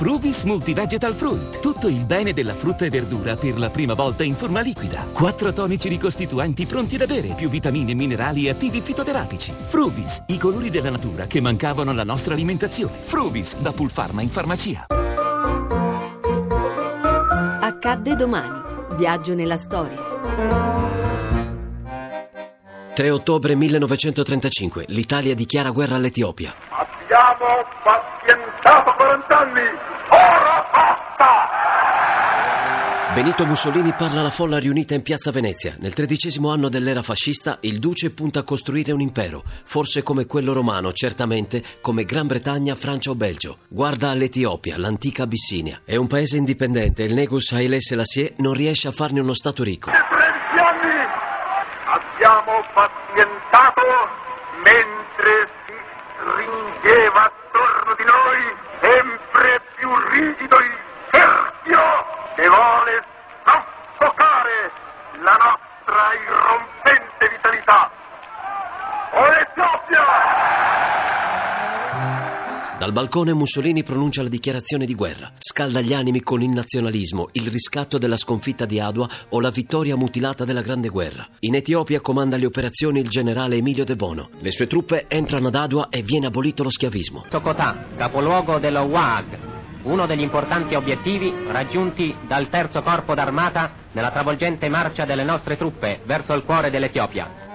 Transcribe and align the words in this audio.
Fruvis 0.00 0.44
Multivegetal 0.44 1.14
Fruit. 1.14 1.58
Tutto 1.58 1.86
il 1.86 2.06
bene 2.06 2.32
della 2.32 2.54
frutta 2.54 2.86
e 2.86 2.88
verdura 2.88 3.36
per 3.36 3.58
la 3.58 3.68
prima 3.68 3.92
volta 3.92 4.24
in 4.24 4.34
forma 4.34 4.62
liquida. 4.62 5.04
Quattro 5.12 5.52
tonici 5.52 5.90
ricostituenti 5.90 6.64
pronti 6.64 6.96
da 6.96 7.04
bere, 7.04 7.34
più 7.34 7.50
vitamine, 7.50 7.92
minerali 7.92 8.46
e 8.46 8.48
attivi 8.48 8.80
fitoterapici. 8.80 9.52
Fruvis, 9.68 10.22
i 10.28 10.38
colori 10.38 10.70
della 10.70 10.88
natura 10.88 11.26
che 11.26 11.42
mancavano 11.42 11.90
alla 11.90 12.04
nostra 12.04 12.32
alimentazione. 12.32 13.02
Fruvis, 13.02 13.58
da 13.58 13.72
Pulpharma 13.72 14.22
in 14.22 14.30
farmacia. 14.30 14.86
Accadde 17.60 18.14
domani. 18.14 18.58
Viaggio 18.96 19.34
nella 19.34 19.58
storia. 19.58 19.98
3 22.94 23.10
ottobre 23.10 23.54
1935. 23.54 24.86
L'Italia 24.88 25.34
dichiara 25.34 25.68
guerra 25.72 25.96
all'Etiopia. 25.96 26.54
Abbiamo 27.10 27.66
pazientato 27.82 28.94
40 28.94 29.38
anni. 29.40 29.66
Ora 30.10 30.68
basta! 30.70 31.48
Benito 33.14 33.44
Mussolini 33.44 33.92
parla 33.94 34.20
alla 34.20 34.30
folla 34.30 34.60
riunita 34.60 34.94
in 34.94 35.02
piazza 35.02 35.32
Venezia. 35.32 35.74
Nel 35.80 35.92
tredicesimo 35.92 36.52
anno 36.52 36.68
dell'era 36.68 37.02
fascista, 37.02 37.58
il 37.62 37.80
duce 37.80 38.12
punta 38.12 38.38
a 38.38 38.44
costruire 38.44 38.92
un 38.92 39.00
impero, 39.00 39.42
forse 39.64 40.04
come 40.04 40.26
quello 40.26 40.52
romano, 40.52 40.92
certamente 40.92 41.64
come 41.80 42.04
Gran 42.04 42.28
Bretagna, 42.28 42.76
Francia 42.76 43.10
o 43.10 43.16
Belgio. 43.16 43.58
Guarda 43.66 44.10
all'Etiopia, 44.10 44.78
l'antica 44.78 45.24
Abissinia. 45.24 45.80
È 45.84 45.96
un 45.96 46.06
paese 46.06 46.36
indipendente 46.36 47.02
e 47.02 47.06
il 47.06 47.14
Negus 47.14 47.50
Haile 47.50 47.80
Selassie 47.80 48.34
non 48.36 48.54
riesce 48.54 48.86
a 48.86 48.92
farne 48.92 49.18
uno 49.18 49.34
stato 49.34 49.64
ricco. 49.64 49.90
13 49.90 50.06
anni 50.60 51.08
abbiamo 51.86 52.62
pazientato 52.72 53.79
rigido 60.20 60.56
il 60.56 60.72
cerchio 61.10 61.80
che 62.36 62.46
vuole 62.46 63.04
soffocare 63.44 64.70
la 65.24 65.36
nostra 65.40 66.12
irrompente 66.20 67.28
vitalità. 67.30 67.90
O 69.12 69.20
l'Etiopia! 69.32 70.04
Dal 72.78 72.92
balcone 72.92 73.34
Mussolini 73.34 73.82
pronuncia 73.82 74.22
la 74.22 74.28
dichiarazione 74.28 74.86
di 74.86 74.94
guerra. 74.94 75.32
Scalda 75.38 75.80
gli 75.80 75.92
animi 75.92 76.20
con 76.20 76.42
il 76.42 76.48
nazionalismo, 76.48 77.28
il 77.32 77.48
riscatto 77.48 77.98
della 77.98 78.16
sconfitta 78.16 78.64
di 78.64 78.80
Adua 78.80 79.08
o 79.30 79.40
la 79.40 79.50
vittoria 79.50 79.96
mutilata 79.96 80.44
della 80.44 80.62
Grande 80.62 80.88
Guerra. 80.88 81.26
In 81.40 81.54
Etiopia 81.54 82.00
comanda 82.00 82.36
le 82.36 82.46
operazioni 82.46 83.00
il 83.00 83.08
generale 83.08 83.56
Emilio 83.56 83.84
De 83.84 83.96
Bono. 83.96 84.30
Le 84.40 84.50
sue 84.50 84.66
truppe 84.66 85.06
entrano 85.08 85.48
ad 85.48 85.56
Adua 85.56 85.88
e 85.90 86.02
viene 86.02 86.26
abolito 86.26 86.62
lo 86.62 86.70
schiavismo. 86.70 87.26
Sokotà, 87.28 87.84
capoluogo 87.96 88.58
dello 88.58 88.82
WAG, 88.82 89.49
uno 89.82 90.06
degli 90.06 90.20
importanti 90.20 90.74
obiettivi 90.74 91.34
raggiunti 91.48 92.16
dal 92.26 92.48
terzo 92.48 92.82
corpo 92.82 93.14
d'armata 93.14 93.72
nella 93.92 94.10
travolgente 94.10 94.68
marcia 94.68 95.04
delle 95.04 95.24
nostre 95.24 95.56
truppe 95.56 96.00
verso 96.04 96.32
il 96.34 96.44
cuore 96.44 96.70
dell'Etiopia. 96.70 97.48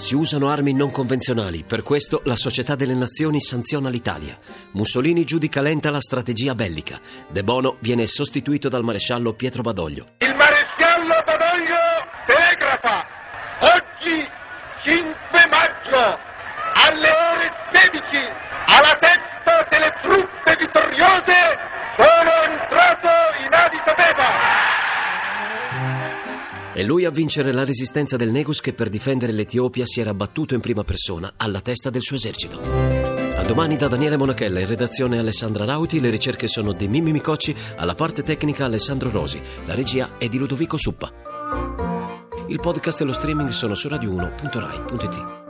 Si 0.00 0.14
usano 0.14 0.48
armi 0.48 0.72
non 0.72 0.90
convenzionali, 0.90 1.62
per 1.62 1.82
questo 1.82 2.22
la 2.24 2.34
Società 2.34 2.74
delle 2.74 2.94
Nazioni 2.94 3.38
sanziona 3.38 3.90
l'Italia. 3.90 4.38
Mussolini 4.72 5.24
giudica 5.24 5.60
lenta 5.60 5.90
la 5.90 6.00
strategia 6.00 6.54
bellica. 6.54 6.98
De 7.28 7.44
Bono 7.44 7.76
viene 7.80 8.06
sostituito 8.06 8.70
dal 8.70 8.82
maresciallo 8.82 9.34
Pietro 9.34 9.60
Badoglio. 9.60 10.06
Il 10.20 10.34
maresciallo 10.34 11.22
Badoglio 11.26 11.76
telegrafa 12.24 13.04
oggi 13.60 14.26
5 14.84 15.14
maggio 15.50 16.18
alle 16.72 17.08
ore 17.10 17.52
16 17.70 18.39
È 26.72 26.82
lui 26.82 27.04
a 27.04 27.10
vincere 27.10 27.52
la 27.52 27.64
resistenza 27.64 28.16
del 28.16 28.30
Negus 28.30 28.60
che 28.60 28.72
per 28.72 28.88
difendere 28.88 29.32
l'Etiopia 29.32 29.84
si 29.84 30.00
era 30.00 30.14
battuto 30.14 30.54
in 30.54 30.60
prima 30.60 30.84
persona 30.84 31.32
alla 31.36 31.60
testa 31.60 31.90
del 31.90 32.00
suo 32.00 32.14
esercito. 32.14 32.60
A 32.60 33.42
domani 33.42 33.76
da 33.76 33.88
Daniele 33.88 34.16
Monachella, 34.16 34.60
in 34.60 34.68
redazione 34.68 35.18
Alessandra 35.18 35.64
Rauti, 35.64 35.98
le 35.98 36.10
ricerche 36.10 36.46
sono 36.46 36.70
di 36.70 36.86
Mimmi 36.86 37.10
Micocci, 37.10 37.56
alla 37.74 37.96
parte 37.96 38.22
tecnica 38.22 38.66
Alessandro 38.66 39.10
Rosi, 39.10 39.42
la 39.66 39.74
regia 39.74 40.10
è 40.16 40.28
di 40.28 40.38
Ludovico 40.38 40.76
Suppa. 40.76 41.12
Il 42.46 42.60
podcast 42.60 43.00
e 43.00 43.04
lo 43.04 43.12
streaming 43.12 43.50
sono 43.50 43.74
su 43.74 43.88
radio1.rai.it. 43.88 45.49